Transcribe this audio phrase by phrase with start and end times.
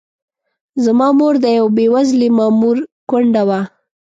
[0.83, 2.77] زما مور د یوه بې وزلي مامور
[3.09, 3.61] کونډه وه.